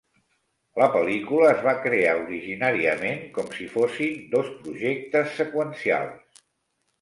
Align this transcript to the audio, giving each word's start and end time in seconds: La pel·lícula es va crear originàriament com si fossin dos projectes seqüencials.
La 0.81 0.85
pel·lícula 0.93 1.49
es 1.49 1.59
va 1.65 1.73
crear 1.83 2.15
originàriament 2.21 3.21
com 3.37 3.53
si 3.59 3.67
fossin 3.75 4.17
dos 4.33 4.51
projectes 4.65 5.39
seqüencials. 5.43 6.43